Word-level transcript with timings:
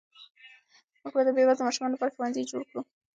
موږ 1.01 1.13
به 1.15 1.21
د 1.25 1.29
بې 1.35 1.43
وزلو 1.45 1.67
ماشومانو 1.67 1.93
لپاره 1.95 2.13
ښوونځي 2.15 2.43
جوړ 2.51 2.61
کړو. 2.69 2.81